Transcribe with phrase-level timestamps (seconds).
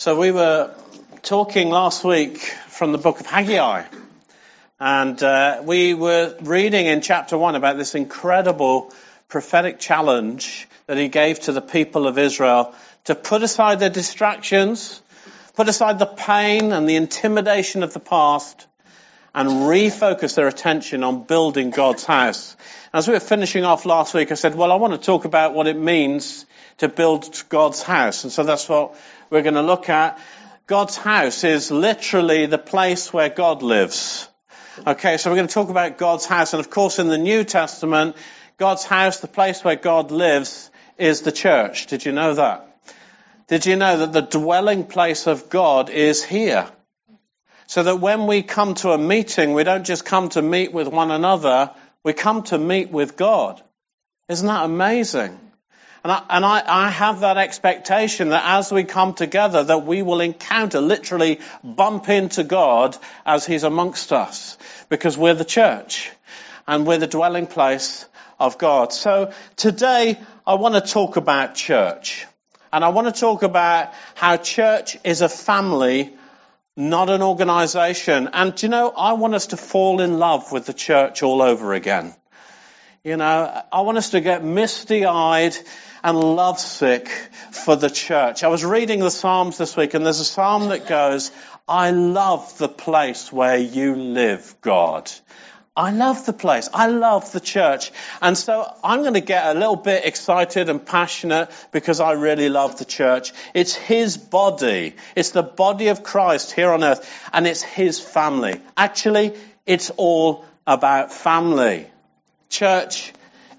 [0.00, 0.72] So we were
[1.22, 3.82] talking last week from the book of Haggai.
[4.78, 8.94] And uh, we were reading in chapter 1 about this incredible
[9.26, 12.76] prophetic challenge that he gave to the people of Israel
[13.06, 15.02] to put aside their distractions,
[15.54, 18.68] put aside the pain and the intimidation of the past,
[19.34, 22.56] and refocus their attention on building God's house.
[22.94, 25.54] As we were finishing off last week, I said, well, I want to talk about
[25.54, 26.46] what it means
[26.78, 28.22] to build God's house.
[28.22, 28.96] And so that's what
[29.30, 30.18] we're going to look at.
[30.66, 34.28] God's house is literally the place where God lives.
[34.86, 36.52] Okay, so we're going to talk about God's house.
[36.52, 38.16] And of course, in the New Testament,
[38.58, 41.86] God's house, the place where God lives, is the church.
[41.86, 42.64] Did you know that?
[43.46, 46.68] Did you know that the dwelling place of God is here?
[47.66, 50.88] So that when we come to a meeting, we don't just come to meet with
[50.88, 51.70] one another,
[52.02, 53.62] we come to meet with God.
[54.28, 55.38] Isn't that amazing?
[56.04, 60.02] And, I, and I, I, have that expectation that as we come together, that we
[60.02, 62.96] will encounter, literally bump into God
[63.26, 64.56] as He's amongst us,
[64.88, 66.10] because we're the church
[66.66, 68.06] and we're the dwelling place
[68.38, 68.92] of God.
[68.92, 72.26] So today I want to talk about church.
[72.72, 76.12] And I want to talk about how church is a family
[76.78, 78.30] not an organization.
[78.32, 81.74] And you know, I want us to fall in love with the church all over
[81.74, 82.14] again.
[83.02, 85.56] You know, I want us to get misty eyed
[86.08, 87.08] and lovesick
[87.50, 88.42] for the church.
[88.42, 91.30] I was reading the Psalms this week and there's a Psalm that goes,
[91.68, 95.10] I love the place where you live, God.
[95.76, 96.70] I love the place.
[96.72, 97.92] I love the church.
[98.22, 102.48] And so I'm going to get a little bit excited and passionate because I really
[102.48, 103.34] love the church.
[103.52, 104.96] It's His body.
[105.14, 108.62] It's the body of Christ here on earth and it's His family.
[108.78, 109.34] Actually,
[109.66, 111.86] it's all about family.
[112.48, 113.12] Church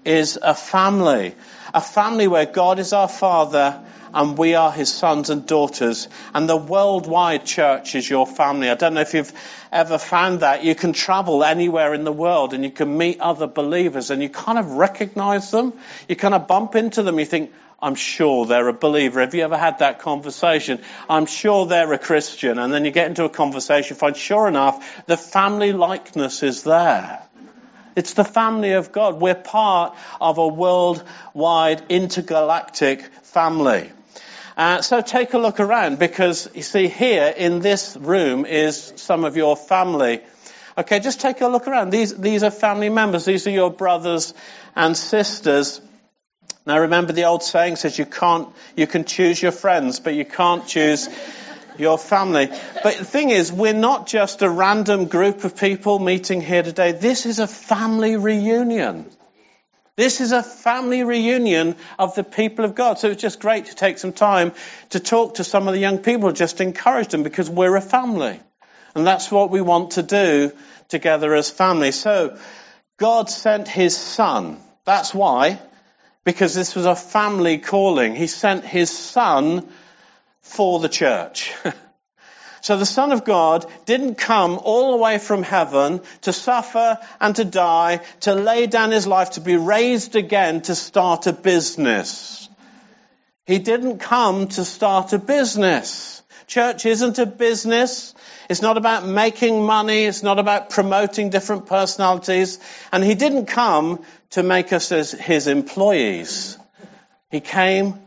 [0.04, 1.34] is a family.
[1.72, 6.08] A family where God is our Father and we are his sons and daughters.
[6.34, 8.68] And the worldwide church is your family.
[8.68, 9.32] I don't know if you've
[9.70, 10.64] ever found that.
[10.64, 14.28] You can travel anywhere in the world and you can meet other believers and you
[14.28, 15.72] kind of recognize them.
[16.08, 17.18] You kind of bump into them.
[17.18, 17.52] You think,
[17.82, 19.20] I'm sure they're a believer.
[19.20, 20.80] Have you ever had that conversation?
[21.08, 22.58] I'm sure they're a Christian.
[22.58, 27.22] And then you get into a conversation, find sure enough, the family likeness is there.
[27.96, 29.20] It's the family of God.
[29.20, 33.90] We're part of a worldwide intergalactic family.
[34.56, 39.24] Uh, so take a look around because you see here in this room is some
[39.24, 40.20] of your family.
[40.76, 41.90] Okay, just take a look around.
[41.90, 43.24] These, these are family members.
[43.24, 44.34] These are your brothers
[44.76, 45.80] and sisters.
[46.66, 50.24] Now remember the old saying says you can't, you can choose your friends, but you
[50.24, 51.08] can't choose
[51.80, 52.48] your family.
[52.82, 56.92] But the thing is, we're not just a random group of people meeting here today.
[56.92, 59.06] This is a family reunion.
[59.96, 62.98] This is a family reunion of the people of God.
[62.98, 64.52] So it's just great to take some time
[64.90, 68.40] to talk to some of the young people, just encourage them because we're a family.
[68.94, 70.52] And that's what we want to do
[70.88, 71.92] together as family.
[71.92, 72.38] So
[72.96, 74.58] God sent his son.
[74.84, 75.60] That's why.
[76.24, 78.14] Because this was a family calling.
[78.14, 79.68] He sent his son
[80.42, 81.52] for the church.
[82.62, 87.34] So the Son of God didn't come all the way from heaven to suffer and
[87.36, 92.48] to die, to lay down his life, to be raised again, to start a business.
[93.46, 96.22] He didn't come to start a business.
[96.46, 98.14] Church isn't a business.
[98.48, 100.04] It's not about making money.
[100.04, 102.58] It's not about promoting different personalities.
[102.92, 106.58] And he didn't come to make us as his employees.
[107.30, 108.00] He came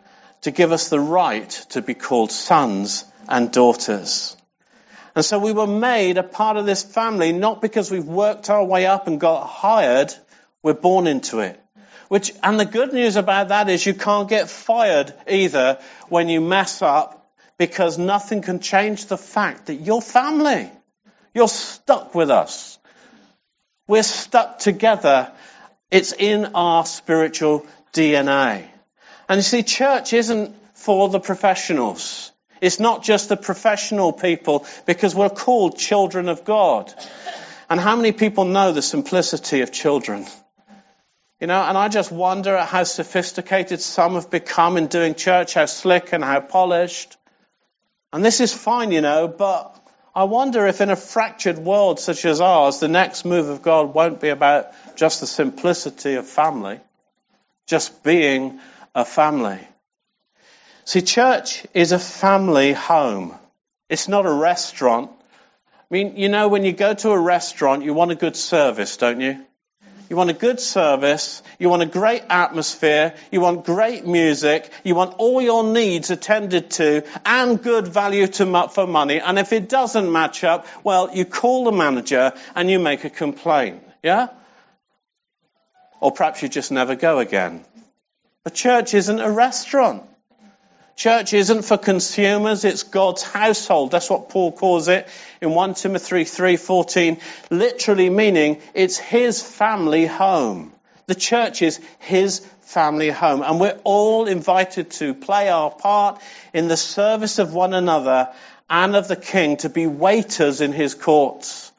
[0.44, 4.38] to give us the right to be called sons and daughters.
[5.16, 8.64] And so we were made a part of this family, not because we've worked our
[8.64, 10.14] way up and got hired,
[10.62, 11.60] we're born into it.
[12.10, 16.42] Which, and the good news about that is you can't get fired either when you
[16.42, 20.70] mess up because nothing can change the fact that you're family.
[21.34, 22.78] You're stuck with us.
[23.88, 25.32] We're stuck together.
[25.90, 28.68] It's in our spiritual DNA.
[29.34, 32.32] And you see, church isn't for the professionals.
[32.62, 36.94] It's not just the professional people because we're called children of God.
[37.68, 40.28] And how many people know the simplicity of children?
[41.42, 45.56] You know, and I just wonder at how sophisticated some have become in doing church,
[45.56, 47.18] how slick and how polished.
[48.12, 49.76] And this is fine, you know, but
[50.14, 53.96] I wonder if in a fractured world such as ours, the next move of God
[53.96, 56.80] won't be about just the simplicity of family,
[57.66, 58.60] just being
[58.96, 59.60] a family.
[60.86, 63.34] See, church is a family home.
[63.90, 65.12] It's not a restaurant.
[65.12, 68.98] I mean, you know, when you go to a restaurant, you want a good service,
[68.98, 69.46] don't you?
[70.14, 74.94] you want a good service, you want a great atmosphere, you want great music, you
[74.94, 79.20] want all your needs attended to, and good value to, for money.
[79.20, 83.10] And if it doesn't match up, well, you call the manager and you make a
[83.10, 83.82] complaint.
[84.04, 84.28] Yeah?
[86.00, 87.66] Or perhaps you just never go again.
[88.44, 90.04] The church isn't a restaurant.
[90.96, 93.92] Church isn't for consumers, it's God's household.
[93.92, 95.08] That's what Paul calls it
[95.42, 97.20] in 1 Timothy 3:14,
[97.50, 100.74] literally meaning it's his family home.
[101.08, 106.22] The church is his family home and we're all invited to play our part
[106.54, 108.30] in the service of one another
[108.70, 111.72] and of the king to be waiters in his courts.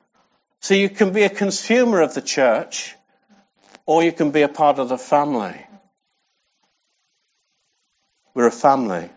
[0.60, 2.94] So you can be a consumer of the church
[3.86, 5.66] or you can be a part of the family.
[8.34, 9.08] We're a family.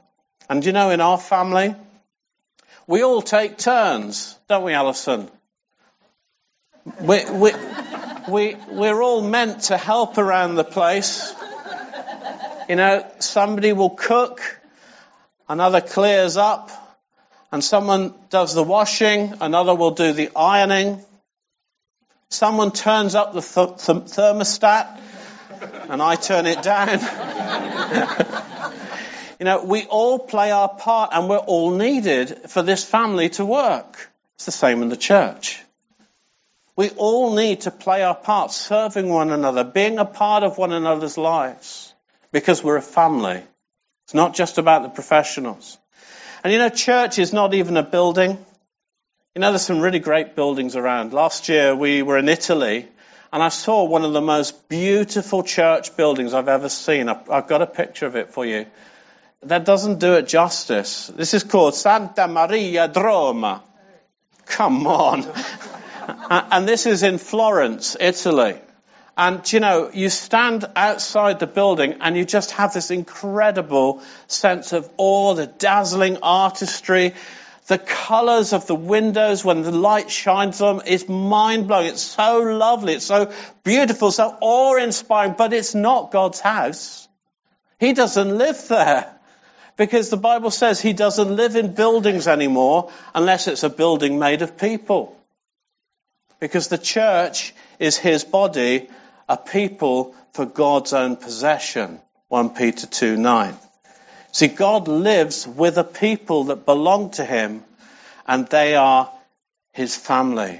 [0.49, 1.75] And you know, in our family,
[2.85, 5.29] we all take turns, don't we, Alison?
[7.01, 7.51] We, we,
[8.29, 11.33] we, we're all meant to help around the place.
[12.69, 14.41] You know, somebody will cook,
[15.49, 16.69] another clears up,
[17.51, 21.03] and someone does the washing, another will do the ironing.
[22.29, 24.99] Someone turns up the th- th- thermostat,
[25.89, 26.99] and I turn it down.
[29.39, 33.45] You know, we all play our part and we're all needed for this family to
[33.45, 34.09] work.
[34.35, 35.63] It's the same in the church.
[36.75, 40.73] We all need to play our part, serving one another, being a part of one
[40.73, 41.93] another's lives,
[42.31, 43.41] because we're a family.
[44.05, 45.77] It's not just about the professionals.
[46.43, 48.37] And you know, church is not even a building.
[49.35, 51.13] You know, there's some really great buildings around.
[51.13, 52.87] Last year we were in Italy
[53.31, 57.09] and I saw one of the most beautiful church buildings I've ever seen.
[57.09, 58.65] I've got a picture of it for you
[59.49, 61.07] that doesn't do it justice.
[61.07, 63.61] This is called Santa Maria Droma.
[64.45, 65.25] Come on.
[66.29, 68.55] and this is in Florence, Italy.
[69.17, 74.73] And you know, you stand outside the building and you just have this incredible sense
[74.73, 77.15] of awe, the dazzling artistry,
[77.65, 80.83] the colors of the windows when the light shines on.
[80.85, 81.87] It's mind blowing.
[81.87, 82.93] It's so lovely.
[82.93, 83.33] It's so
[83.63, 87.07] beautiful, so awe inspiring, but it's not God's house.
[87.79, 89.16] He doesn't live there.
[89.77, 94.41] Because the Bible says he doesn't live in buildings anymore unless it's a building made
[94.41, 95.15] of people.
[96.39, 98.89] Because the church is his body,
[99.29, 101.99] a people for God's own possession.
[102.27, 103.55] 1 Peter 2 9.
[104.31, 107.63] See, God lives with a people that belong to him,
[108.27, 109.11] and they are
[109.71, 110.59] his family.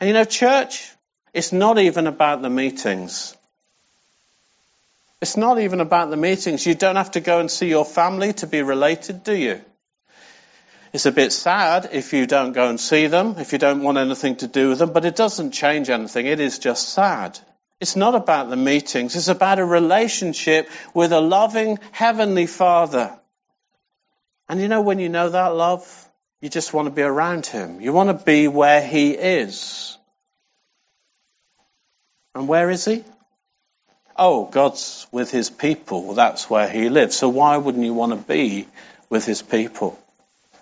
[0.00, 0.90] And you know, church,
[1.34, 3.35] it's not even about the meetings.
[5.20, 6.66] It's not even about the meetings.
[6.66, 9.60] You don't have to go and see your family to be related, do you?
[10.92, 13.98] It's a bit sad if you don't go and see them, if you don't want
[13.98, 16.26] anything to do with them, but it doesn't change anything.
[16.26, 17.38] It is just sad.
[17.80, 19.16] It's not about the meetings.
[19.16, 23.18] It's about a relationship with a loving Heavenly Father.
[24.48, 26.08] And you know, when you know that love,
[26.40, 27.80] you just want to be around Him.
[27.80, 29.98] You want to be where He is.
[32.34, 33.04] And where is He?
[34.18, 36.14] Oh, God's with his people.
[36.14, 37.16] That's where he lives.
[37.16, 38.66] So why wouldn't you want to be
[39.08, 39.98] with his people?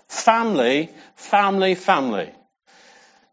[0.07, 2.31] Family, family, family.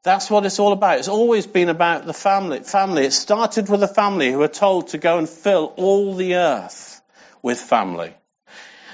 [0.02, 0.98] That's what it's all about.
[0.98, 2.60] It's always been about the family.
[2.60, 3.04] Family.
[3.04, 7.00] It started with a family who were told to go and fill all the earth
[7.40, 8.14] with family.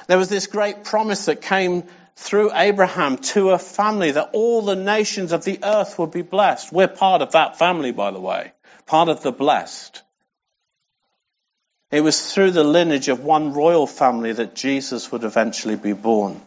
[0.07, 1.85] There was this great promise that came
[2.17, 6.73] through Abraham to a family that all the nations of the earth would be blessed.
[6.73, 8.53] We're part of that family, by the way.
[8.87, 10.03] Part of the blessed.
[11.91, 16.41] It was through the lineage of one royal family that Jesus would eventually be born.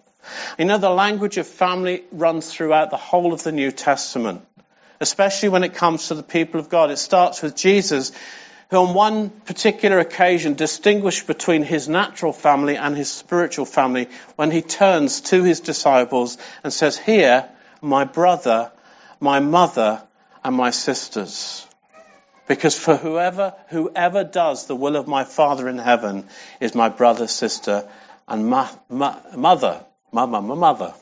[0.60, 4.46] You know, the language of family runs throughout the whole of the New Testament,
[5.00, 6.92] especially when it comes to the people of God.
[6.92, 8.12] It starts with Jesus,
[8.70, 14.52] who on one particular occasion distinguished between his natural family and his spiritual family when
[14.52, 17.50] he turns to his disciples and says, Here,
[17.82, 18.72] my brother,
[19.20, 20.04] my mother,
[20.44, 21.66] and my sisters.
[22.51, 26.27] Because for whoever, whoever does the will of my Father in heaven
[26.60, 27.88] is my brother, sister,
[28.27, 29.86] and ma- ma- mother.
[30.12, 30.93] Mama, my mother.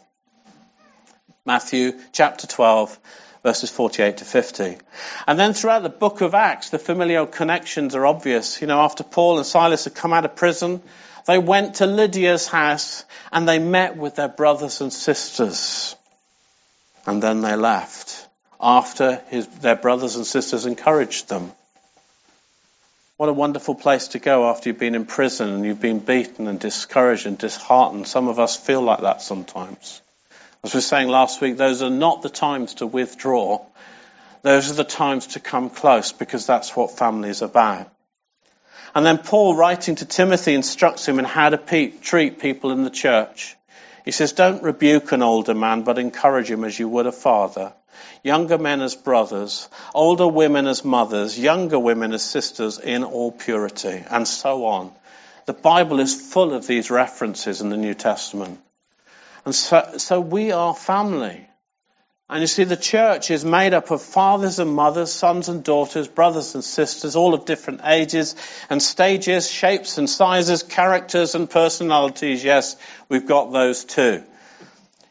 [1.48, 3.00] Matthew chapter 12,
[3.42, 4.78] verses 48 to 50.
[5.26, 8.62] And then throughout the book of Acts, the familial connections are obvious.
[8.62, 10.84] You know, after Paul and Silas had come out of prison,
[11.26, 15.96] they went to Lydia's house and they met with their brothers and sisters.
[17.08, 18.29] And then they left
[18.60, 21.52] after his, their brothers and sisters encouraged them.
[23.18, 26.48] What a wonderful place to go after you've been in prison and you've been beaten
[26.48, 28.08] and discouraged and disheartened.
[28.08, 30.02] Some of us feel like that sometimes.
[30.64, 33.66] As we were saying last week, those are not the times to withdraw.
[34.42, 37.92] those are the times to come close because that's what family is about.
[38.96, 42.84] And then Paul, writing to Timothy, instructs him in how to pe- treat people in
[42.84, 43.56] the church.
[44.06, 47.74] He says, Don't rebuke an older man, but encourage him as you would a father.
[48.24, 54.04] Younger men as brothers, older women as mothers, younger women as sisters in all purity,
[54.10, 54.92] and so on.
[55.46, 58.60] The Bible is full of these references in the New Testament.
[59.46, 61.49] And so, so we are family.
[62.30, 66.08] And you see, the church is made up of fathers and mothers, sons and daughters,
[66.08, 68.36] brothers and sisters, all of different ages
[68.70, 72.44] and stages, shapes and sizes, characters and personalities.
[72.44, 72.76] Yes,
[73.10, 74.24] we've got those too.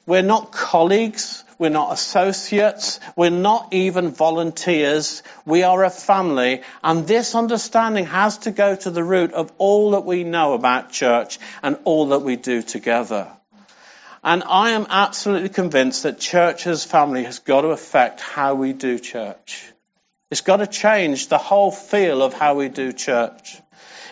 [0.07, 1.43] We're not colleagues.
[1.59, 3.01] We're not associates.
[3.17, 5.25] We're not even volunteers.
[5.45, 6.63] We are a family.
[6.85, 10.93] And this understanding has to go to the root of all that we know about
[10.93, 13.29] church and all that we do together.
[14.29, 18.75] And I am absolutely convinced that church as family has got to affect how we
[18.75, 19.65] do church.
[20.31, 23.57] It's got to change the whole feel of how we do church.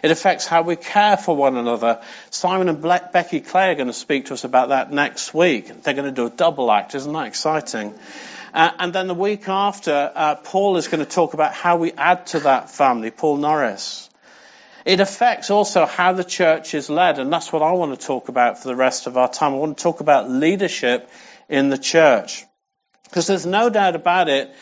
[0.02, 2.00] It affects how we care for one another.
[2.30, 5.82] Simon and Becky Clay are going to speak to us about that next week.
[5.82, 6.94] They're going to do a double act.
[6.94, 7.92] Isn't that exciting?
[8.54, 11.92] Uh, and then the week after, uh, Paul is going to talk about how we
[11.92, 14.05] add to that family, Paul Norris.
[14.86, 18.28] It affects also how the church is led, and that's what I want to talk
[18.28, 19.52] about for the rest of our time.
[19.52, 21.10] I want to talk about leadership
[21.48, 22.44] in the church.
[23.02, 24.54] Because there's no doubt about it,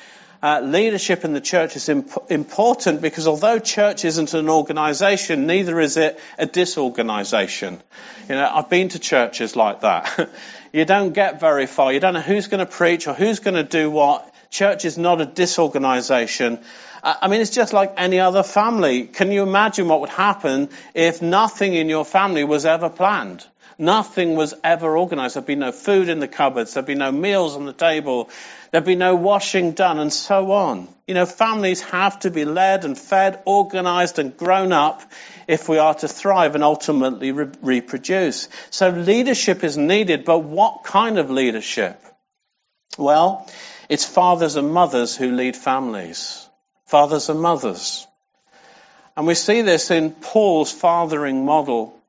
[0.43, 5.79] uh, leadership in the church is imp- important because although church isn't an organization, neither
[5.79, 7.83] is it a disorganization.
[8.27, 10.31] You know, I've been to churches like that.
[10.73, 11.93] you don't get very far.
[11.93, 14.31] You don't know who's going to preach or who's going to do what.
[14.51, 16.61] Church is not a disorganization.
[17.07, 19.03] I mean, it's just like any other family.
[19.07, 23.47] Can you imagine what would happen if nothing in your family was ever planned?
[23.77, 25.35] Nothing was ever organized.
[25.35, 26.73] There'd be no food in the cupboards.
[26.73, 28.31] There'd be no meals on the table.
[28.71, 30.89] There'd be no washing done and so on.
[31.07, 35.03] You know, families have to be led and fed, organized and grown up
[35.47, 38.49] if we are to thrive and ultimately re- reproduce.
[38.71, 42.01] So leadership is needed, but what kind of leadership?
[42.97, 43.47] Well,
[43.91, 46.44] it's fathers and mothers who lead families
[46.95, 48.07] fathers and mothers.
[49.17, 52.01] And we see this in Paul's fathering model.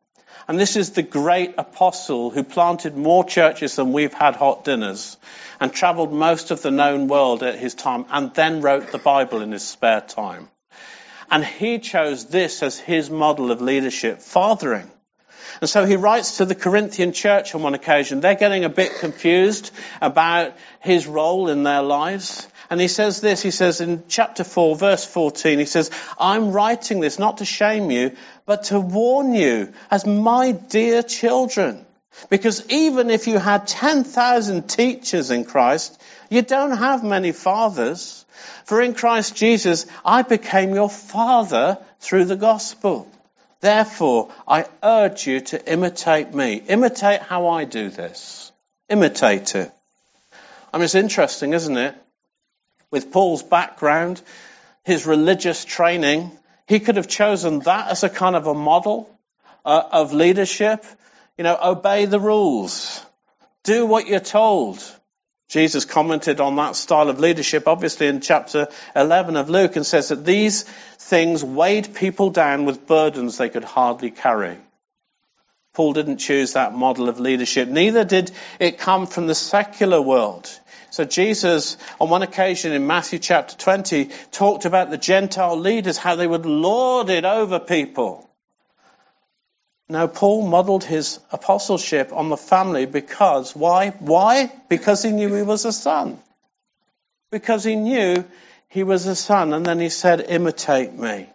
[0.48, 5.18] And this is the great apostle who planted more churches than we've had hot dinners
[5.60, 9.42] and traveled most of the known world at his time and then wrote the Bible
[9.42, 10.50] in his spare time.
[11.32, 14.92] And he chose this as his model of leadership, fathering.
[15.62, 18.20] And so he writes to the Corinthian church on one occasion.
[18.20, 22.48] They're getting a bit confused about his role in their lives.
[22.70, 27.00] And he says this, he says in chapter 4, verse 14, he says, I'm writing
[27.00, 31.86] this not to shame you, but to warn you as my dear children.
[32.30, 38.26] Because even if you had 10,000 teachers in Christ, you don't have many fathers.
[38.66, 43.08] For in Christ Jesus, I became your father through the gospel.
[43.62, 46.56] Therefore, I urge you to imitate me.
[46.56, 48.52] Imitate how I do this.
[48.90, 49.72] Imitate it.
[50.74, 51.96] I mean, it's interesting, isn't it?
[52.92, 54.22] With Paul's background,
[54.84, 56.32] his religious training,
[56.68, 59.10] he could have chosen that as a kind of a model
[59.64, 60.86] uh, of leadership.
[61.38, 63.04] You know, obey the rules.
[63.64, 64.84] Do what you're told.
[65.48, 70.10] Jesus commented on that style of leadership, obviously, in chapter 11 of Luke, and says
[70.10, 74.58] that these things weighed people down with burdens they could hardly carry.
[75.74, 77.68] Paul didn't choose that model of leadership.
[77.68, 80.50] Neither did it come from the secular world.
[80.96, 86.16] So Jesus, on one occasion in Matthew chapter 20, talked about the Gentile leaders, how
[86.16, 88.30] they would lord it over people.
[89.90, 93.90] Now, Paul modeled his apostleship on the family because, why?
[93.90, 94.50] Why?
[94.70, 96.18] Because he knew he was a son.
[97.30, 98.24] Because he knew
[98.70, 99.52] he was a son.
[99.52, 101.28] And then he said, imitate me.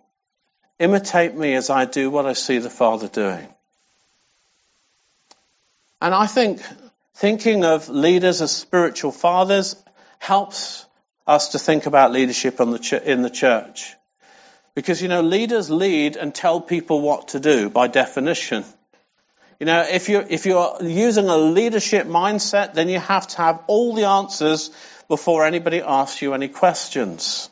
[0.78, 3.46] Imitate me as I do what I see the Father doing.
[6.00, 6.62] And I think
[7.20, 9.76] thinking of leaders as spiritual fathers
[10.18, 10.86] helps
[11.26, 13.94] us to think about leadership the in the church.
[14.74, 18.64] Because, you know, leaders lead and tell people what to do by definition.
[19.58, 23.64] You know, if you're, if you're using a leadership mindset, then you have to have
[23.66, 24.70] all the answers
[25.06, 27.50] before anybody asks you any questions.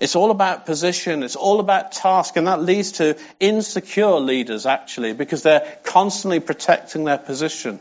[0.00, 5.12] It's all about position, it's all about task, and that leads to insecure leaders actually,
[5.12, 7.78] because they're constantly protecting their position.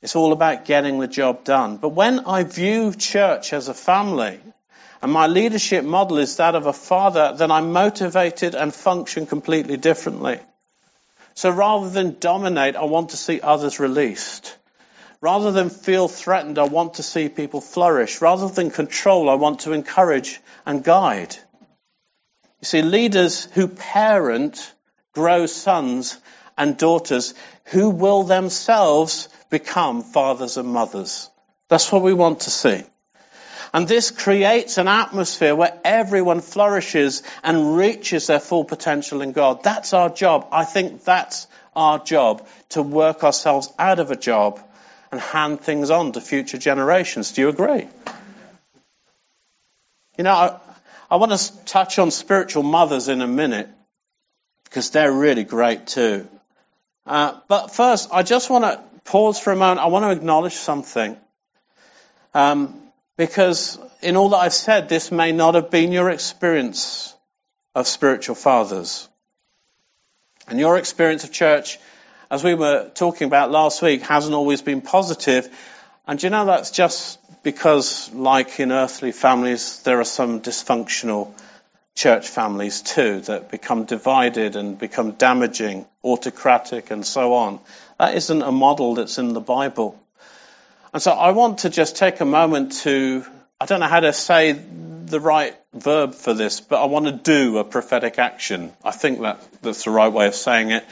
[0.00, 1.76] It's all about getting the job done.
[1.76, 4.38] But when I view church as a family,
[5.02, 9.76] and my leadership model is that of a father, then I'm motivated and function completely
[9.76, 10.40] differently.
[11.34, 14.56] So rather than dominate, I want to see others released.
[15.20, 18.20] Rather than feel threatened, I want to see people flourish.
[18.20, 21.34] Rather than control, I want to encourage and guide.
[22.60, 24.72] You see, leaders who parent
[25.12, 26.18] grow sons
[26.56, 27.34] and daughters
[27.66, 31.30] who will themselves become fathers and mothers.
[31.68, 32.82] That's what we want to see.
[33.72, 39.62] And this creates an atmosphere where everyone flourishes and reaches their full potential in God.
[39.62, 40.48] That's our job.
[40.52, 44.60] I think that's our job to work ourselves out of a job
[45.12, 47.32] and hand things on to future generations.
[47.32, 47.86] Do you agree?
[50.16, 50.60] You know, I,
[51.10, 53.68] I want to touch on spiritual mothers in a minute
[54.64, 56.26] because they're really great too.
[57.06, 59.80] Uh, but first, I just want to pause for a moment.
[59.80, 61.16] I want to acknowledge something.
[62.34, 62.80] Um,
[63.16, 67.14] because in all that I've said, this may not have been your experience
[67.74, 69.08] of spiritual fathers.
[70.46, 71.78] And your experience of church,
[72.30, 75.48] as we were talking about last week, hasn't always been positive.
[76.06, 81.32] And you know that's just because, like in earthly families, there are some dysfunctional
[81.98, 87.58] church families too that become divided and become damaging, autocratic, and so on.
[87.98, 90.00] That isn't a model that's in the Bible.
[90.94, 93.26] And so I want to just take a moment to,
[93.60, 97.12] I don't know how to say the right verb for this, but I want to
[97.12, 98.72] do a prophetic action.
[98.84, 100.84] I think that that's the right way of saying it.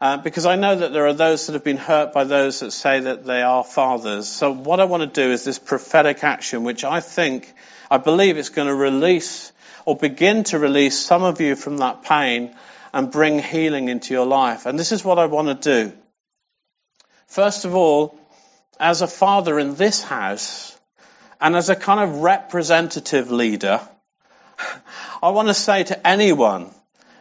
[0.00, 2.70] Uh, because I know that there are those that have been hurt by those that
[2.70, 4.26] say that they are fathers.
[4.26, 7.52] So what I want to do is this prophetic action, which I think,
[7.90, 9.52] I believe it's going to release
[9.84, 12.54] or begin to release some of you from that pain
[12.92, 14.66] and bring healing into your life.
[14.66, 15.92] And this is what I want to do.
[17.26, 18.18] First of all,
[18.78, 20.76] as a father in this house
[21.40, 23.80] and as a kind of representative leader,
[25.22, 26.70] I want to say to anyone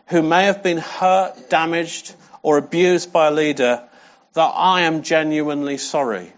[0.08, 3.84] who may have been hurt, damaged, or abused by a leader
[4.34, 6.34] that I am genuinely sorry.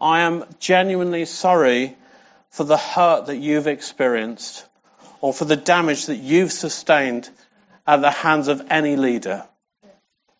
[0.00, 1.96] I am genuinely sorry
[2.50, 4.66] for the hurt that you've experienced
[5.20, 7.28] or for the damage that you've sustained
[7.86, 9.44] at the hands of any leader.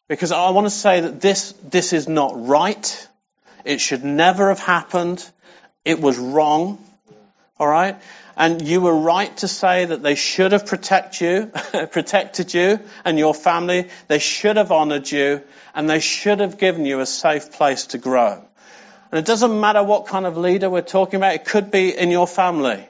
[0.08, 3.08] Because I want to say that this, this is not right.
[3.64, 5.24] It should never have happened.
[5.84, 6.84] It was wrong.
[7.58, 7.96] All right?
[8.36, 11.46] And you were right to say that they should have protect you,
[11.92, 13.88] protected you and your family.
[14.08, 15.42] They should have honored you
[15.74, 18.42] and they should have given you a safe place to grow.
[19.12, 21.34] And it doesn't matter what kind of leader we're talking about.
[21.34, 22.86] It could be in your family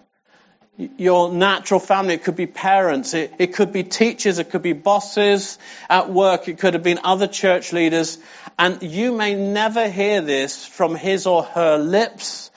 [0.96, 2.14] your natural family.
[2.14, 3.14] It could be parents.
[3.14, 4.38] It, it, could be teachers.
[4.38, 6.48] It could be bosses at work.
[6.48, 8.18] It could have been other church leaders.
[8.58, 12.50] And you may never hear this from his or her lips.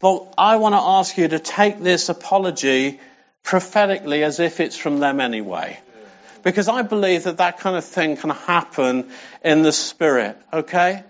[0.00, 3.00] But I want to ask you to take this apology
[3.42, 5.78] prophetically as if it's from them anyway.
[6.42, 9.10] Because I believe that that kind of thing can happen
[9.42, 10.36] in the spirit.
[10.52, 11.02] Okay?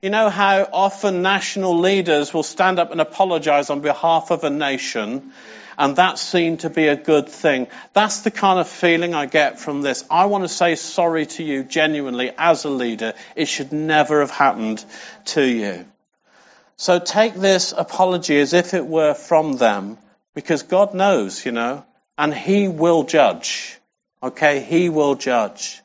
[0.00, 4.50] You know how often national leaders will stand up and apologize on behalf of a
[4.50, 5.32] nation
[5.78, 7.66] and that's seen to be a good thing.
[7.92, 10.04] That's the kind of feeling I get from this.
[10.10, 13.14] I want to say sorry to you genuinely as a leader.
[13.36, 14.84] It should never have happened
[15.26, 15.86] to you.
[16.76, 19.98] So take this apology as if it were from them,
[20.34, 21.84] because God knows, you know,
[22.18, 23.78] and He will judge.
[24.22, 24.60] Okay?
[24.60, 25.80] He will judge.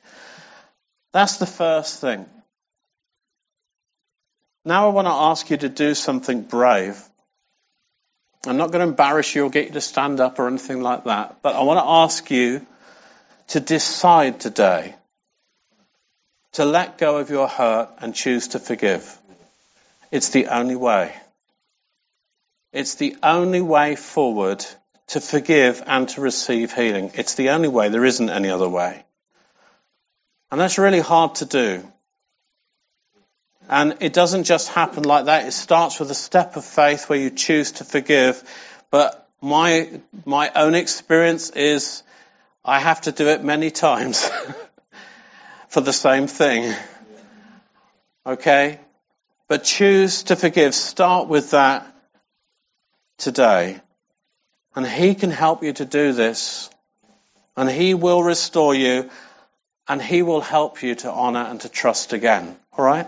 [1.14, 2.26] That's the first thing.
[4.66, 7.02] Now I want to ask you to do something brave.
[8.50, 11.04] I'm not going to embarrass you or get you to stand up or anything like
[11.06, 12.66] that, but I want to ask you
[13.48, 14.96] to decide today
[16.54, 19.18] to let go of your hurt and choose to forgive.
[20.12, 21.14] It's the only way.
[22.74, 24.66] It's the only way forward
[25.08, 27.12] to forgive and to receive healing.
[27.16, 27.90] It's the only way.
[27.90, 29.04] There isn't any other way.
[30.52, 31.92] And that's really hard to do.
[33.70, 35.46] And it doesn't just happen like that.
[35.46, 38.42] It starts with a step of faith where you choose to forgive.
[38.92, 42.04] But my, my own experience is
[42.64, 44.30] I have to do it many times
[45.68, 46.74] for the same thing.
[48.26, 48.80] Okay?
[49.50, 50.74] But choose to forgive.
[50.74, 51.94] Start with that
[53.18, 53.82] today.
[54.76, 56.70] And He can help you to do this.
[57.58, 59.10] And He will restore you.
[59.90, 62.56] And He will help you to honor and to trust again.
[62.78, 63.08] Alright?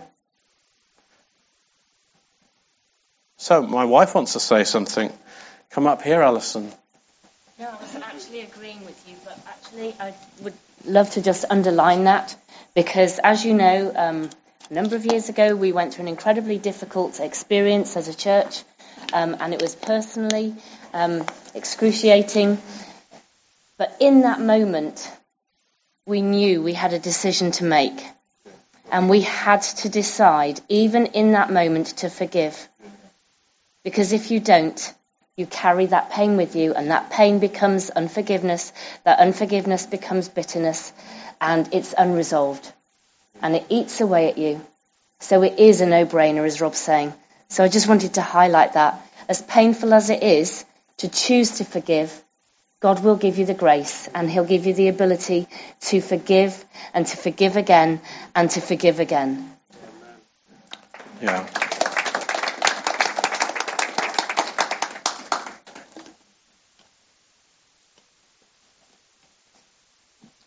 [3.41, 5.12] So, my wife wants to say something.
[5.69, 6.69] Come up here, Alison.
[7.58, 12.04] No, I was actually agreeing with you, but actually, I would love to just underline
[12.04, 12.36] that
[12.75, 14.30] because, as you know, um,
[14.69, 18.63] a number of years ago, we went through an incredibly difficult experience as a church,
[19.13, 20.54] um, and it was personally
[20.93, 21.25] um,
[21.56, 22.58] excruciating.
[23.78, 25.10] But in that moment,
[26.06, 28.06] we knew we had a decision to make.
[28.91, 32.68] And we had to decide, even in that moment, to forgive.
[33.84, 34.94] Because if you don't,
[35.38, 38.74] you carry that pain with you, and that pain becomes unforgiveness.
[39.06, 40.92] That unforgiveness becomes bitterness,
[41.39, 42.72] and it's unresolved.
[43.42, 44.62] And it eats away at you.
[45.22, 47.13] So it is a no brainer, as Rob's saying.
[47.48, 49.02] So I just wanted to highlight that.
[49.30, 50.65] As painful as it is
[50.98, 52.12] to choose to forgive,
[52.80, 55.48] God will give you the grace and He'll give you the ability
[55.82, 56.63] to forgive
[56.94, 58.02] and to forgive again
[58.36, 59.52] and to forgive again.
[61.22, 61.48] Yeah.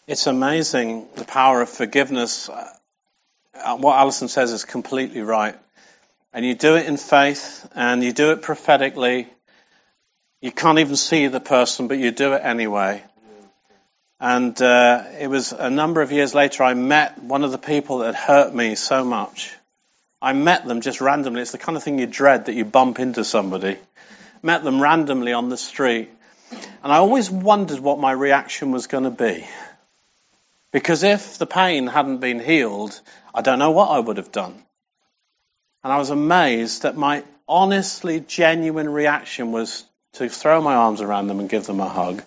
[0.08, 2.48] It's amazing the power of forgiveness.
[2.48, 5.54] Uh, what Alison says is completely right.
[6.32, 9.28] And you do it in faith and you do it prophetically.
[10.40, 13.00] You can't even see the person, but you do it anyway.
[14.18, 17.98] And uh, it was a number of years later I met one of the people
[17.98, 19.54] that hurt me so much.
[20.20, 21.42] I met them just randomly.
[21.42, 23.76] It's the kind of thing you dread that you bump into somebody.
[24.42, 26.10] Met them randomly on the street.
[26.82, 29.46] And I always wondered what my reaction was going to be.
[30.72, 32.98] Because if the pain hadn't been healed,
[33.34, 34.54] I don't know what I would have done.
[35.84, 41.26] And I was amazed that my honestly genuine reaction was to throw my arms around
[41.26, 42.22] them and give them a hug.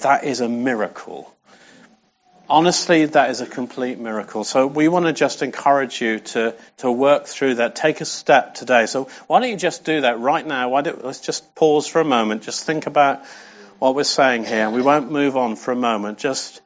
[0.00, 1.32] That is a miracle.
[2.48, 4.44] Honestly, that is a complete miracle.
[4.44, 7.76] So we want to just encourage you to, to work through that.
[7.76, 8.86] Take a step today.
[8.86, 10.68] So why don't you just do that right now?
[10.70, 12.42] Why don't, let's just pause for a moment.
[12.42, 13.24] Just think about
[13.78, 14.70] what we're saying here.
[14.70, 16.18] We won't move on for a moment.
[16.18, 16.60] Just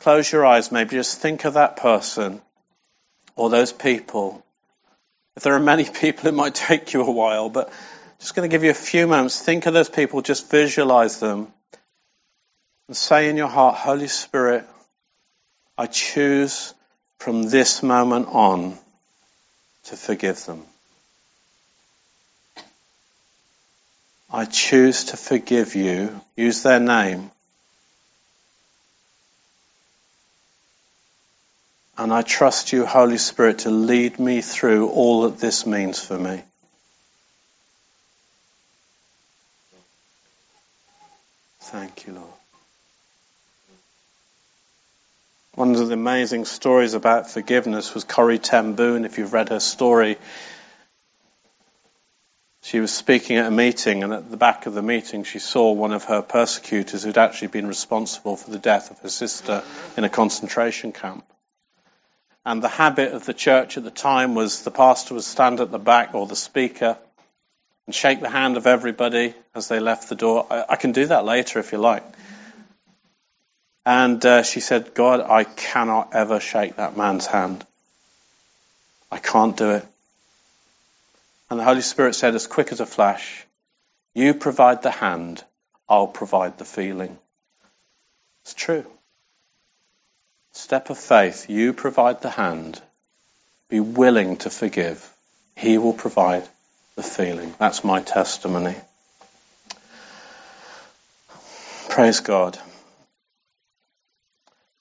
[0.00, 2.40] Close your eyes, maybe just think of that person
[3.36, 4.42] or those people.
[5.36, 7.72] If there are many people, it might take you a while, but
[8.18, 9.40] just going to give you a few moments.
[9.40, 11.48] Think of those people, just visualize them,
[12.88, 14.66] and say in your heart, Holy Spirit,
[15.76, 16.74] I choose
[17.18, 18.78] from this moment on
[19.84, 20.62] to forgive them.
[24.32, 26.20] I choose to forgive you.
[26.36, 27.30] Use their name.
[32.00, 36.18] And I trust you, Holy Spirit, to lead me through all that this means for
[36.18, 36.42] me.
[41.60, 42.26] Thank you, Lord.
[45.56, 49.04] One of the amazing stories about forgiveness was Corrie Ten Boom.
[49.04, 50.16] If you've read her story,
[52.62, 55.72] she was speaking at a meeting, and at the back of the meeting, she saw
[55.72, 59.62] one of her persecutors who'd actually been responsible for the death of her sister
[59.98, 61.26] in a concentration camp.
[62.44, 65.70] And the habit of the church at the time was the pastor would stand at
[65.70, 66.96] the back or the speaker
[67.86, 70.46] and shake the hand of everybody as they left the door.
[70.50, 72.04] I, I can do that later if you like.
[73.84, 77.66] And uh, she said, God, I cannot ever shake that man's hand.
[79.10, 79.86] I can't do it.
[81.50, 83.44] And the Holy Spirit said, as quick as a flash,
[84.14, 85.44] You provide the hand,
[85.88, 87.18] I'll provide the feeling.
[88.44, 88.86] It's true.
[90.52, 92.80] Step of faith, you provide the hand.
[93.68, 95.08] Be willing to forgive.
[95.56, 96.48] He will provide
[96.96, 97.54] the feeling.
[97.58, 98.74] That's my testimony.
[101.88, 102.58] Praise God.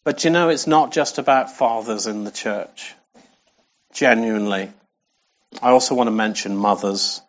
[0.03, 2.95] But you know, it's not just about fathers in the church.
[3.93, 4.71] Genuinely.
[5.61, 7.21] I also want to mention mothers.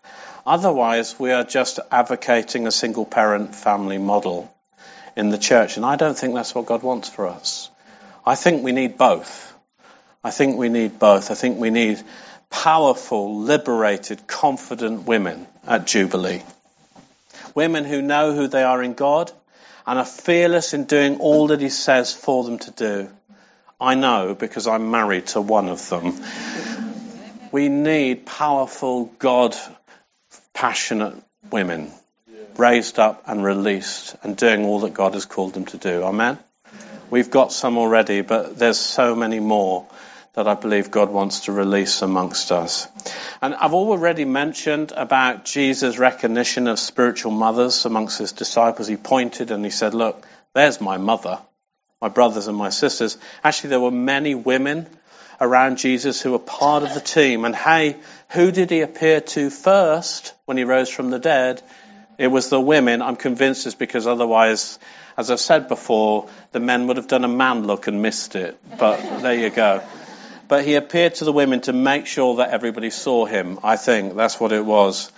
[0.47, 4.55] Otherwise, we are just advocating a single parent family model
[5.17, 5.77] in the church.
[5.77, 7.71] And I don't think that's what God wants for us.
[8.25, 9.55] I think we need both.
[10.23, 11.31] I think we need both.
[11.31, 12.03] I think we need
[12.51, 16.43] powerful, liberated, confident women at Jubilee.
[17.55, 19.33] Women who know who they are in God
[19.87, 23.11] and are fearless in doing all that He says for them to do.
[23.81, 26.21] I know because I'm married to one of them.
[27.51, 29.57] We need powerful, God
[30.53, 31.15] passionate
[31.51, 31.91] women
[32.57, 36.03] raised up and released and doing all that God has called them to do.
[36.03, 36.39] Amen?
[37.11, 39.87] We've got some already, but there's so many more
[40.35, 42.87] that I believe God wants to release amongst us.
[43.43, 48.87] And I've already mentioned about Jesus' recognition of spiritual mothers amongst his disciples.
[48.87, 51.41] He pointed and he said, Look, there's my mother,
[52.01, 53.19] my brothers and my sisters.
[53.43, 54.87] Actually, there were many women
[55.41, 57.45] around Jesus who were part of the team.
[57.45, 57.97] And hey,
[58.31, 61.61] who did he appear to first when he rose from the dead?
[62.21, 63.01] It was the women.
[63.01, 64.79] I'm convinced it's because otherwise
[65.17, 68.59] as I've said before, the men would have done a man look and missed it.
[68.79, 69.83] But there you go.
[70.49, 73.59] But he appeared to the women to make sure that everybody saw him.
[73.63, 75.13] I think that's what it was.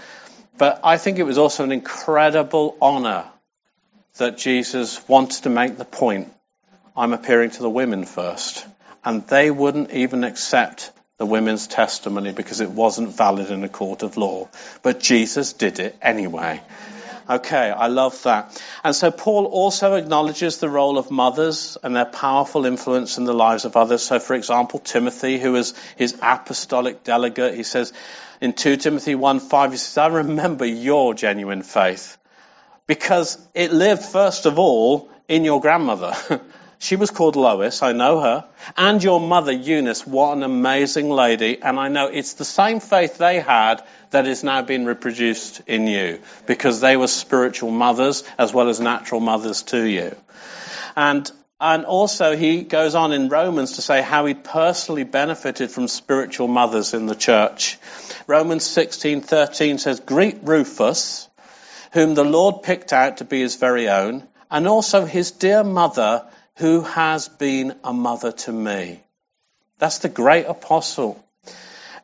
[0.59, 3.25] But I think it was also an incredible honor
[4.19, 6.33] that Jesus wanted to make the point
[6.97, 8.67] I'm appearing to the women first.
[9.05, 14.03] And they wouldn't even accept the women's testimony because it wasn't valid in a court
[14.03, 14.49] of law.
[14.83, 16.61] But Jesus did it anyway.
[17.31, 18.61] Okay, I love that.
[18.83, 23.33] And so Paul also acknowledges the role of mothers and their powerful influence in the
[23.33, 24.03] lives of others.
[24.03, 27.93] So, for example, Timothy, who is his apostolic delegate, he says
[28.41, 32.19] in 2 Timothy 1 5, he says, I remember your genuine faith
[32.89, 36.15] because it lived, first of all, in your grandmother.
[36.83, 38.45] She was called Lois, I know her.
[38.77, 41.63] And your mother, Eunice, what an amazing lady.
[41.63, 45.87] And I know it's the same faith they had that is now being reproduced in
[45.87, 50.17] you because they were spiritual mothers as well as natural mothers to you.
[50.97, 55.87] And and also he goes on in Romans to say how he personally benefited from
[55.87, 57.79] spiritual mothers in the church.
[58.27, 61.29] Romans 16:13 says greet Rufus
[61.93, 66.25] whom the Lord picked out to be his very own and also his dear mother
[66.57, 69.01] who has been a mother to me.
[69.79, 71.23] That's the great apostle.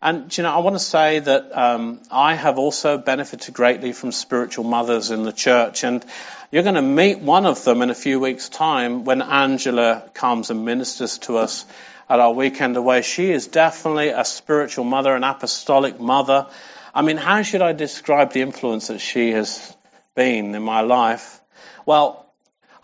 [0.01, 4.13] And, you know, I want to say that um, I have also benefited greatly from
[4.13, 5.83] spiritual mothers in the church.
[5.83, 6.05] And
[6.53, 10.51] you're going to meet one of them in a few weeks' time when Angela comes
[10.51, 11.67] and ministers to us
[12.09, 13.03] at our weekend away.
[13.03, 16.47] She is definitely a spiritual mother, an apostolic mother.
[16.95, 19.77] I mean, how should I describe the influence that she has
[20.15, 21.41] been in my life?
[21.85, 22.25] Well,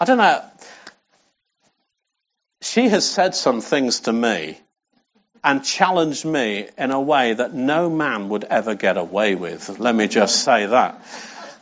[0.01, 0.43] I don't know
[2.65, 4.59] she has said some things to me
[5.43, 9.79] and challenged me in a way that no man would ever get away with.
[9.79, 11.05] Let me just say that.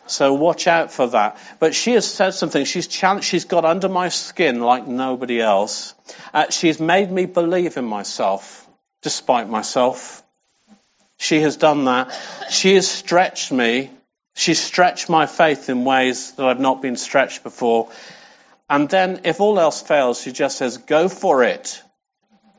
[0.07, 1.37] So watch out for that.
[1.59, 2.65] But she has said something.
[2.65, 5.95] She's challenged, she's got under my skin like nobody else.
[6.33, 8.69] Uh, she's made me believe in myself,
[9.03, 10.23] despite myself.
[11.19, 12.17] She has done that.
[12.51, 13.91] She has stretched me.
[14.35, 17.91] She's stretched my faith in ways that I've not been stretched before.
[18.73, 21.83] And then, if all else fails, she just says, go for it.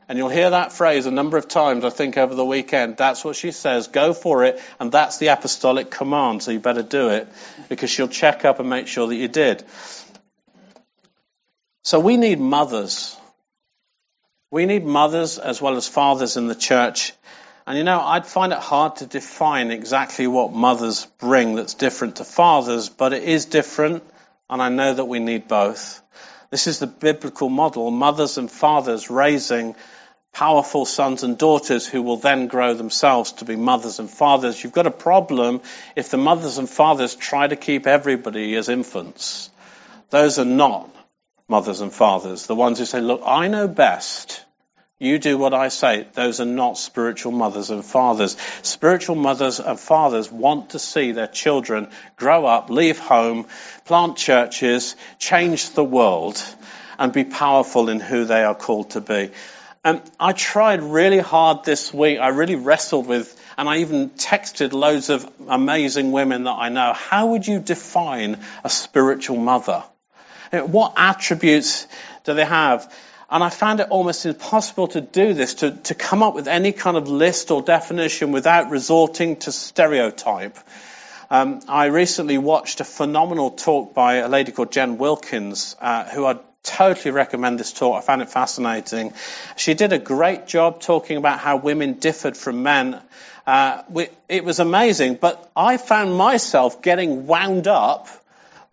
[0.08, 2.97] And you'll hear that phrase a number of times, I think, over the weekend.
[2.97, 3.88] That's what she says.
[3.88, 4.62] Go for it.
[4.80, 6.43] And that's the apostolic command.
[6.43, 7.28] So you better do it
[7.67, 9.63] because she'll check up and make sure that you did.
[11.84, 13.17] So we need mothers.
[14.52, 17.13] We need mothers as well as fathers in the church.
[17.65, 22.17] And you know, I'd find it hard to define exactly what mothers bring that's different
[22.17, 24.04] to fathers, but it is different.
[24.49, 26.01] And I know that we need both.
[26.49, 29.75] This is the biblical model mothers and fathers raising
[30.34, 34.63] powerful sons and daughters who will then grow themselves to be mothers and fathers.
[34.63, 35.62] You've got a problem
[35.95, 39.49] if the mothers and fathers try to keep everybody as infants.
[40.10, 40.89] Those are not
[41.47, 42.47] mothers and fathers.
[42.47, 44.43] The ones who say, look, I know best.
[45.04, 46.08] You do what I say.
[46.13, 48.38] Those are not spiritual mothers and fathers.
[48.62, 53.46] Spiritual mothers and fathers want to see their children grow up, leave home,
[53.84, 56.42] plant churches, change the world,
[56.98, 59.32] and be powerful in who they are called to be.
[59.84, 62.20] And I tried really hard this week.
[62.20, 66.94] I really wrestled with, and I even texted loads of amazing women that I know.
[66.94, 69.84] How would you define a spiritual mother?
[70.54, 71.88] What attributes
[72.24, 72.89] do they have?
[73.29, 76.71] And I found it almost impossible to do this, to, to come up with any
[76.71, 80.57] kind of list or definition without resorting to stereotype.
[81.29, 86.25] Um, I recently watched a phenomenal talk by a lady called Jen Wilkins, uh, who
[86.25, 87.97] I totally recommend this talk.
[87.97, 89.13] I found it fascinating.
[89.55, 93.01] She did a great job talking about how women differed from men.
[93.45, 98.07] Uh, we, it was amazing, but I found myself getting wound up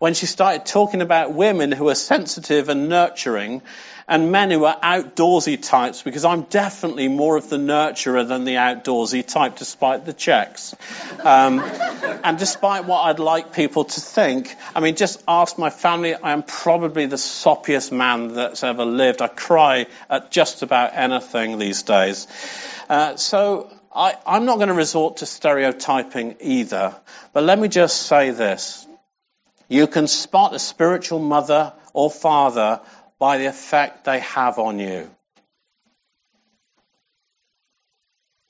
[0.01, 3.61] when she started talking about women who are sensitive and nurturing
[4.07, 8.55] and men who are outdoorsy types because I'm definitely more of the nurturer than the
[8.55, 10.75] outdoorsy type despite the checks.
[11.19, 11.59] Um,
[12.23, 16.31] and despite what I'd like people to think, I mean, just ask my family, I
[16.31, 19.21] am probably the soppiest man that's ever lived.
[19.21, 22.25] I cry at just about anything these days.
[22.89, 26.95] Uh, so I, I'm not going to resort to stereotyping either,
[27.33, 28.87] but let me just say this.
[29.71, 32.81] You can spot a spiritual mother or father
[33.19, 35.09] by the effect they have on you.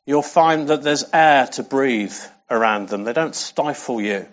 [0.08, 2.18] You'll find that there's air to breathe
[2.50, 3.04] around them.
[3.04, 4.26] They don't stifle you.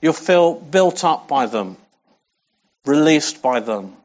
[0.00, 1.76] You'll feel built up by them,
[2.86, 3.96] released by them.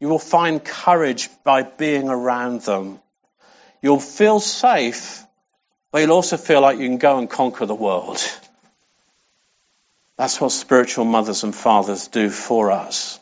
[0.00, 3.00] You will find courage by being around them.
[3.82, 5.22] You'll feel safe,
[5.92, 8.18] but you'll also feel like you can go and conquer the world.
[10.16, 13.20] That's what spiritual mothers and fathers do for us.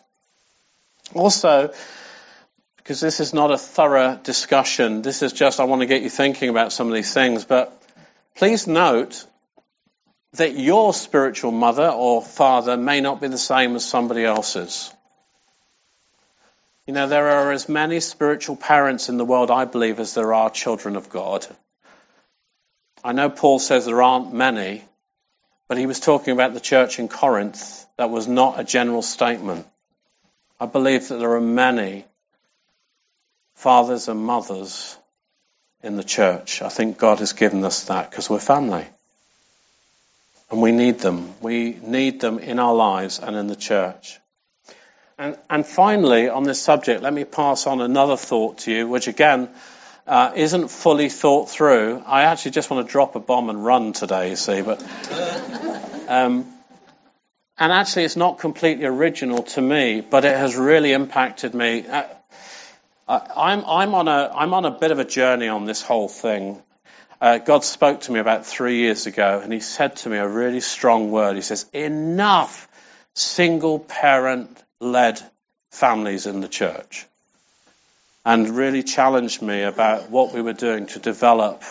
[1.13, 1.73] Also,
[2.77, 6.11] because this is not a thorough discussion, this is just, I want to get you
[6.11, 7.83] thinking about some of these things, but
[8.37, 9.27] please note
[10.35, 14.93] that your spiritual mother or father may not be the same as somebody else's.
[16.87, 20.35] You know, there are as many spiritual parents in the world, I believe, as there
[20.35, 21.47] are children of God.
[23.03, 24.85] I know Paul says there aren't many,
[25.69, 27.87] but he was talking about the church in Corinth.
[27.97, 29.67] That was not a general statement.
[30.61, 32.05] I believe that there are many
[33.55, 34.97] fathers and mothers
[35.83, 36.63] in the church.
[36.63, 38.87] I think God has given us that because we're family.
[40.51, 41.35] And we need them.
[41.41, 44.19] We need them in our lives and in the church.
[45.19, 49.07] And, and finally, on this subject, let me pass on another thought to you, which
[49.07, 49.49] again
[50.07, 52.03] uh, isn't fully thought through.
[52.07, 54.83] I actually just want to drop a bomb and run today, you see, but.
[56.09, 56.51] Um,
[57.57, 61.87] and actually, it's not completely original to me, but it has really impacted me.
[61.87, 62.05] Uh,
[63.09, 66.61] I'm, I'm, on a, I'm on a bit of a journey on this whole thing.
[67.21, 70.27] Uh, God spoke to me about three years ago, and He said to me a
[70.27, 71.37] really strong word.
[71.37, 72.69] He says, Enough
[73.15, 75.21] single parent led
[75.71, 77.07] families in the church
[78.25, 81.63] and really challenged me about what we were doing to develop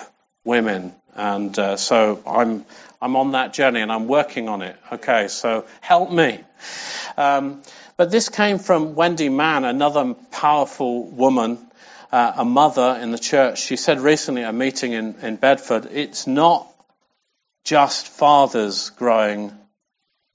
[0.43, 0.93] women.
[1.15, 2.65] And uh, so I'm
[3.01, 4.77] I'm on that journey and I'm working on it.
[4.91, 6.39] Okay, so help me.
[7.17, 7.61] Um,
[7.97, 11.59] but this came from Wendy Mann, another powerful woman,
[12.11, 13.61] uh, a mother in the church.
[13.61, 16.67] She said recently at a meeting in, in Bedford, it's not
[17.63, 19.51] just fathers growing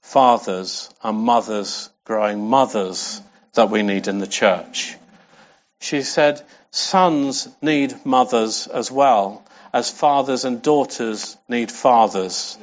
[0.01, 3.21] fathers and mothers growing mothers
[3.53, 4.95] that we need in the church.
[5.79, 12.57] She said, sons need mothers as well, as fathers and daughters need fathers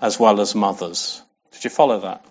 [0.00, 1.22] as well as mothers.
[1.52, 2.24] Did you follow that?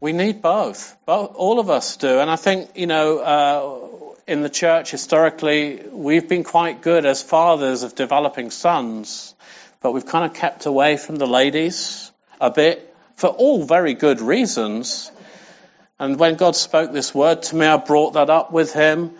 [0.00, 0.96] We need both.
[1.04, 1.32] both.
[1.34, 2.20] All of us do.
[2.20, 7.22] And I think, you know, uh, in the church historically, we've been quite good as
[7.22, 9.34] fathers of developing sons,
[9.80, 14.20] but we've kind of kept away from the ladies a bit for all very good
[14.20, 15.10] reasons.
[16.00, 19.12] And when God spoke this word to me, I brought that up with him.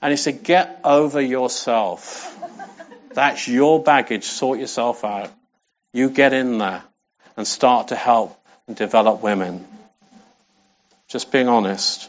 [0.00, 2.38] And he said, Get over yourself.
[3.12, 4.24] That's your baggage.
[4.24, 5.30] Sort yourself out.
[5.92, 6.84] You get in there
[7.36, 9.66] and start to help and develop women.
[11.08, 12.08] Just being honest.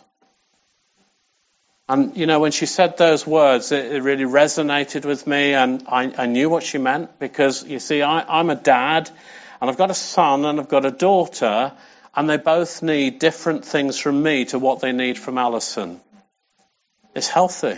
[1.90, 5.84] And, you know, when she said those words, it, it really resonated with me, and
[5.90, 9.10] I, I, knew what she meant because, you see, I, I'm a dad,
[9.60, 11.74] and I've got a son, and I've got a daughter,
[12.16, 16.00] and they both need different things from me to what they need from Alison.
[17.16, 17.78] It's healthy.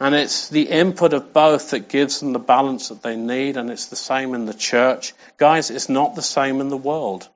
[0.00, 3.70] And it's the input of both that gives them the balance that they need, and
[3.70, 5.14] it's the same in the church.
[5.36, 7.28] Guys, it's not the same in the world.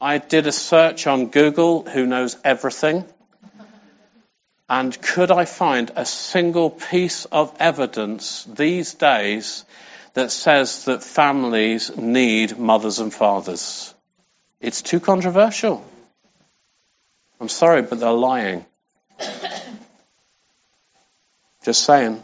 [0.00, 3.04] I did a search on Google, who knows everything,
[4.68, 9.64] and could I find a single piece of evidence these days
[10.14, 13.92] that says that families need mothers and fathers.
[14.60, 15.84] It's too controversial.
[17.40, 18.64] I'm sorry, but they're lying.
[21.64, 22.22] Just saying.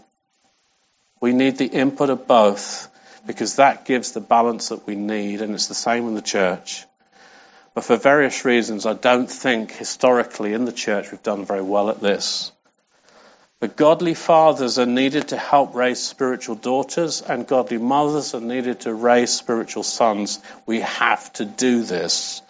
[1.20, 2.88] We need the input of both
[3.26, 6.87] because that gives the balance that we need, and it's the same in the church.
[7.74, 11.90] But for various reasons, I don't think historically in the church we've done very well
[11.90, 12.53] at this.
[13.61, 18.81] But godly fathers are needed to help raise spiritual daughters, and godly mothers are needed
[18.81, 20.40] to raise spiritual sons.
[20.64, 22.40] We have to do this.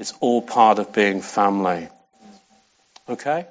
[0.00, 1.88] It's all part of being family.
[3.08, 3.46] Okay?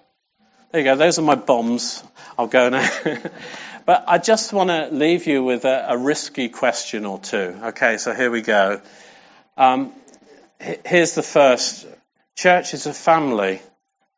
[0.72, 0.98] There you go.
[0.98, 2.04] Those are my bombs.
[2.38, 2.86] I'll go now.
[3.86, 7.58] but I just want to leave you with a, a, risky question or two.
[7.64, 8.82] Okay, so here we go.
[9.56, 9.94] Um,
[10.60, 11.88] here's the first.
[12.36, 13.62] Church is a family.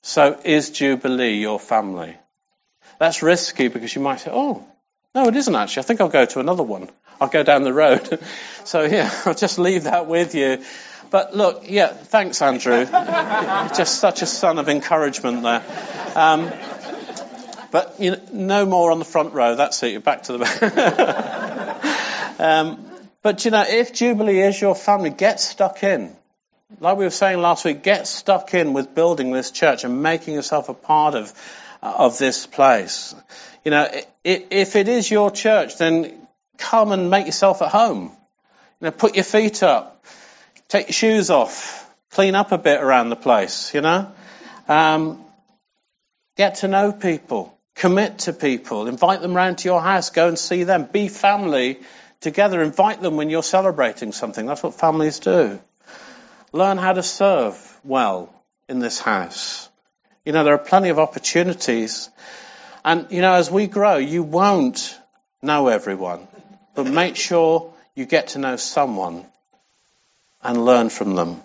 [0.02, 2.16] So is Jubilee your family?
[3.00, 4.66] That's risky because you might say, oh,
[5.14, 5.82] no, it isn't actually.
[5.82, 6.90] I think I'll go to another one.
[7.20, 8.20] I'll go down the road.
[8.64, 10.64] so, yeah, I'll just leave that with you.
[11.10, 12.86] But look, yeah, thanks, Andrew.
[12.86, 15.64] just such a son of encouragement there.
[16.16, 16.52] Um,
[17.72, 19.56] but you know, no more on the front row.
[19.56, 19.92] That's it.
[19.92, 22.40] You're back to the back.
[22.40, 22.86] um,
[23.22, 26.16] but you know, if Jubilee is your family, get stuck in.
[26.82, 30.34] Like we were saying last week, get stuck in with building this church and making
[30.34, 31.34] yourself a part of
[31.82, 33.16] of this place.
[33.64, 33.90] You know,
[34.24, 38.12] if it is your church, then come and make yourself at home.
[38.80, 40.06] You know, put your feet up,
[40.68, 43.74] take your shoes off, clean up a bit around the place.
[43.74, 44.12] You know,
[44.68, 45.24] um,
[46.36, 50.38] get to know people, commit to people, invite them round to your house, go and
[50.38, 51.80] see them, be family
[52.20, 52.62] together.
[52.62, 54.46] Invite them when you're celebrating something.
[54.46, 55.60] That's what families do.
[56.52, 58.34] Learn how to serve well
[58.68, 59.70] in this house.
[60.28, 62.10] You know, there are plenty of opportunities.
[62.84, 65.00] And, you know, as we grow, you won't
[65.42, 66.28] know everyone,
[66.76, 69.26] but make sure you get to know someone
[70.44, 71.42] and learn from them.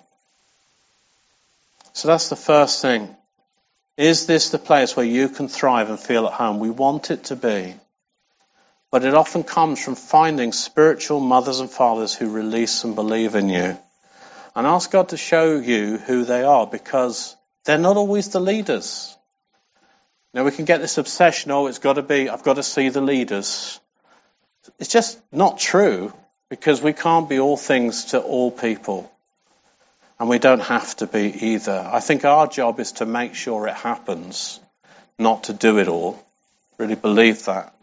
[1.92, 3.14] So that's the first thing.
[3.96, 6.58] Is this the place where you can thrive and feel at home?
[6.58, 7.76] We want it to be.
[8.90, 13.48] But it often comes from finding spiritual mothers and fathers who release and believe in
[13.48, 13.78] you.
[14.56, 19.16] And ask God to show you who they are because they're not always the leaders.
[20.34, 22.88] Now we can get this obsession, oh, it's got to be, I've got to see
[22.88, 23.78] the leaders.
[24.78, 26.12] It's just not true
[26.48, 29.10] because we can't be all things to all people.
[30.18, 31.88] And we don't have to be either.
[31.92, 34.60] I think our job is to make sure it happens,
[35.18, 36.22] not to do it all.
[36.78, 37.74] Really believe that.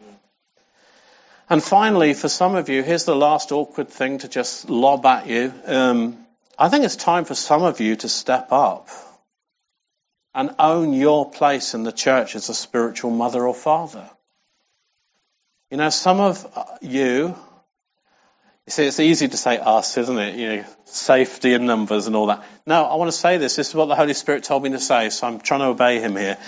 [1.48, 5.26] And finally, for some of you, here's the last awkward thing to just lob at
[5.26, 5.52] you.
[5.66, 6.24] Um,
[6.58, 8.88] I think it's time for some of you to step up
[10.34, 14.08] and own your place in the church as a spiritual mother or father.
[15.70, 16.46] You know, some of
[16.82, 17.34] you,
[18.66, 20.34] you see, it's easy to say us, isn't it?
[20.36, 22.44] You know, safety in numbers and all that.
[22.66, 23.56] No, I want to say this.
[23.56, 26.00] This is what the Holy Spirit told me to say, so I'm trying to obey
[26.00, 26.38] Him here.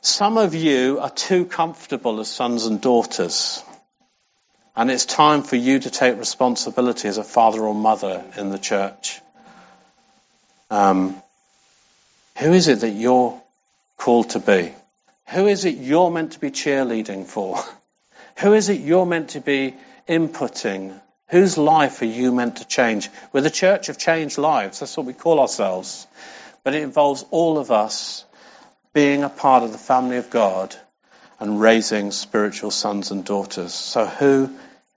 [0.00, 3.62] Some of you are too comfortable as sons and daughters.
[4.74, 8.58] And it's time for you to take responsibility as a father or mother in the
[8.58, 9.20] church.
[10.70, 11.22] Um,
[12.38, 13.40] who is it that you're
[13.96, 14.72] called to be?
[15.28, 17.58] Who is it you're meant to be cheerleading for?
[18.38, 19.74] Who is it you're meant to be
[20.08, 20.98] inputting?
[21.28, 23.08] Whose life are you meant to change?
[23.32, 24.80] We're the church of changed lives.
[24.80, 26.06] That's what we call ourselves.
[26.64, 28.24] But it involves all of us
[28.92, 30.74] being a part of the family of God
[31.40, 33.72] and raising spiritual sons and daughters.
[33.74, 34.50] So, who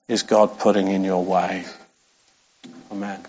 [0.08, 1.66] is God putting in your way?
[2.92, 3.26] Amen.